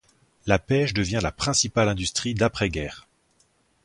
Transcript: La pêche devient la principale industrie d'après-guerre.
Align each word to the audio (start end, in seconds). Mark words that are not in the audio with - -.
La 0.47 0.57
pêche 0.57 0.95
devient 0.95 1.19
la 1.21 1.31
principale 1.31 1.87
industrie 1.87 2.33
d'après-guerre. 2.33 3.07